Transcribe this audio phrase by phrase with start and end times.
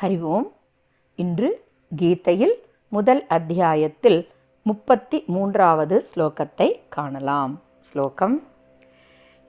[0.00, 0.48] ஹரி ஓம்
[1.18, 1.50] இன்று
[1.92, 2.56] கீதையில்
[2.92, 4.20] முதல் அத்தியாயத்தில்
[4.66, 8.36] முப்பத்தி மூன்றாவது ஸ்லோகத்தை காணலாம் ஸ்லோகம்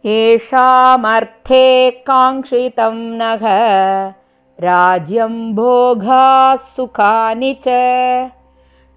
[0.04, 1.66] ஏஷாமர்த்தே
[2.10, 3.46] காங்க்ஷிதம் நக
[4.60, 6.23] ராஜ்யம் போகா
[6.73, 7.78] சுகானி ச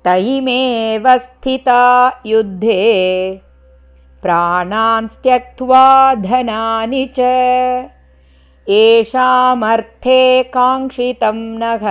[0.04, 1.82] तैमेव स्थिता
[2.26, 2.84] युद्धे
[4.22, 5.82] प्राणान् त्यक्त्वा
[6.22, 7.20] धनानि च
[8.69, 11.83] येषामर्थे काङ्क्षितं नः।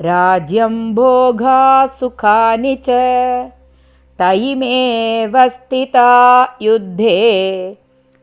[0.00, 2.86] राज्यं भोगा सुखानि च।
[4.18, 6.10] तयिमेव स्थिता
[6.62, 7.20] युद्धे।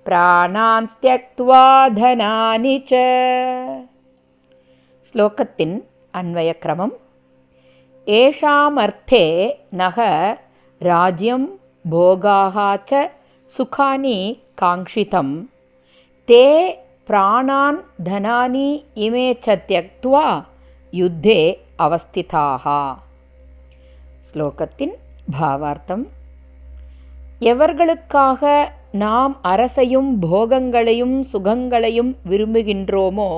[0.06, 2.94] प्राणान् त्यक्त्वा धनानि च।
[5.12, 5.80] श्लोकतिन्
[6.14, 6.92] अन्वयक्रमम्।
[8.10, 10.32] येषामर्थे नः।
[10.84, 11.46] राज्यं
[11.88, 13.10] भोगाः च
[13.58, 15.44] सुखानि काङ्क्षितं
[16.28, 16.46] ते
[17.10, 20.24] பிராணான் தனானி इमे च त्यक्त्वा
[20.94, 21.40] யுத்தே
[21.80, 22.82] அவஸ்திதாகா
[24.28, 24.94] ஸ்லோகத்தின்
[25.32, 26.04] பாவார்த்தம்
[27.44, 28.44] எவர்களுக்காக
[28.98, 33.30] நாம் அரசையும் போகங்களையும் சுகங்களையும் விரும்புகின்றோமோ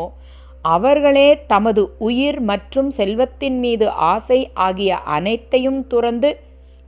[0.65, 6.31] அவர்களே தமது உயிர் மற்றும் செல்வத்தின் மீது ஆசை ஆகிய அனைத்தையும் துறந்து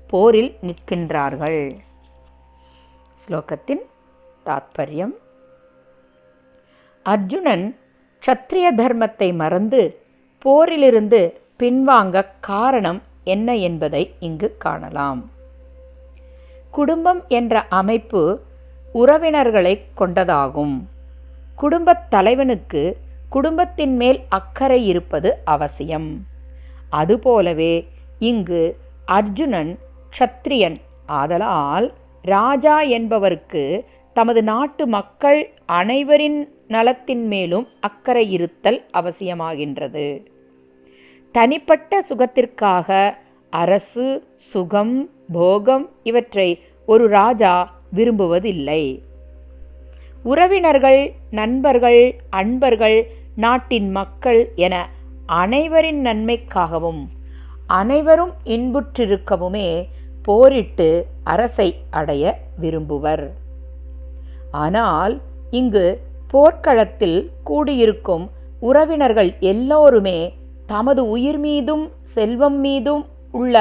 [0.09, 1.61] போரில் நிற்கின்றார்கள்
[3.27, 3.83] ஸ்லோகத்தின்
[4.45, 5.15] தாத்பரியம்
[7.03, 7.75] அர்ஜுனன்
[8.25, 10.01] க்ஷத்ரிய தர்மத்தை மறந்து
[10.45, 15.31] போரிலிருந்து பின்வாங்க காரணம் என்ன என்பதை இங்கு காணலாம்.
[16.71, 18.39] குடும்பம் என்ற அமைப்பு
[18.93, 20.81] உறவினர்களை கொண்டதாகும்.
[21.55, 22.97] குடும்பத் தலைவனுக்கு
[23.29, 26.25] குடும்பத்தின் மேல் அக்கறை இருப்பது அவசியம்.
[26.89, 27.87] அதுபோலவே
[28.19, 40.07] இங்கு அர்ஜுனன் க்ஷத்ரியன் ஆதலால் ராஜா என்பவருக்கு தமது நாட்டு மக்கள் அனைவரின் நலத்தின் மேலும் அக்கறை இருத்தல் அவசியமாகின்றது.
[41.35, 42.89] தனிப்பட்ட சுகத்திற்காக
[43.53, 44.05] அரசு
[44.51, 44.95] சுகம்
[45.31, 46.49] போகம் இவற்றை
[46.87, 47.53] ஒரு ராஜா
[47.95, 48.83] விரும்புவதில்லை.
[50.31, 52.01] உறவினர்கள் நண்பர்கள்
[52.39, 52.97] அன்பர்கள்
[53.35, 54.75] நாட்டின் மக்கள் என
[55.41, 57.01] அனைவரின் நன்மைக்காகவும்
[57.79, 59.67] அனைவரும் இன்புற்றிருக்கவுமே
[60.27, 60.87] போரிட்டு
[61.23, 61.69] அரசை
[61.99, 63.25] அடைய விரும்புவர்.
[64.63, 65.13] ஆனால்
[65.59, 65.85] இங்கு
[66.33, 68.25] போர்க்களத்தில் கூடியிருக்கும்
[68.61, 70.19] உறவினர்கள் எல்லோருமே
[70.65, 73.55] தமது உயிர் மீதும் செல்வம் மீதும் உள்ள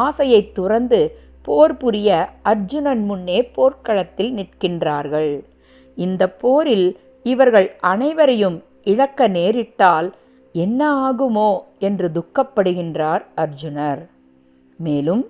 [0.00, 1.00] ஆசையை துறந்து
[1.46, 2.08] போர் புரிய
[2.42, 5.32] அர்ஜுனன் முன்னே போர்க்களத்தில் நிற்கின்றார்கள்.
[5.98, 6.88] இந்த போரில்
[7.26, 10.08] இவர்கள் அனைவரையும் இழக்க நேரிட்டால்
[10.54, 14.02] என்ன ஆகுமோ என்று துக்கப்படுகின்றார் அர்ஜுனர்.
[14.80, 15.22] மேலும்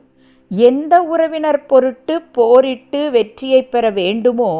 [0.50, 4.52] எந்த உறவினர் பொருட்டு போரிட்டு வெற்றியை பெற வேண்டுமோ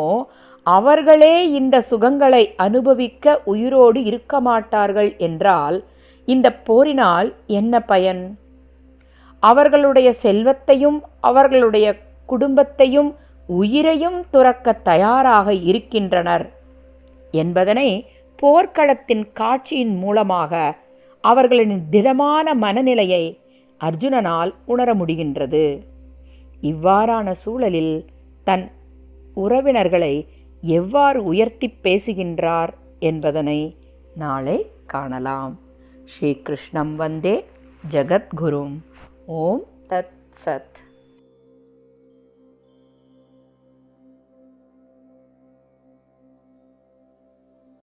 [0.66, 5.84] அவர்களே இந்த சுகங்களை அனுபவிக்க உயிரோடு இருக்க மாட்டார்கள் என்றால்
[6.24, 8.38] இந்த போரினால் என்ன பயன்?
[9.40, 11.86] அவர்களுடைய செல்வத்தையும் அவர்களுடைய
[12.26, 13.10] குடும்பத்தையும்
[13.46, 16.52] உயிரையும் துறக்க தயாராக இருக்கின்றனர்
[17.30, 18.06] என்பதனை
[18.42, 20.76] போர்க்களத்தின் காட்சியின் மூலமாக
[21.20, 23.24] அவர்களின் திடமான மனநிலையை
[23.80, 25.64] அர்ஜுனனால் உணர முடிகின்றது.
[26.62, 27.94] இவ்வாறான சூழலில்
[28.44, 28.70] தன்
[29.34, 30.14] உறவினர்களை
[30.64, 33.76] எவ்வாறு உயர்த்தி பேசுகின்றார் என்பதனை
[34.14, 35.58] நாளை காணலாம்.
[36.04, 37.44] ஸ்ரீகிருஷ்ணம் வந்தே
[37.90, 38.78] ஜகத்குரும்.
[39.26, 40.71] ஓம் தத் சத்.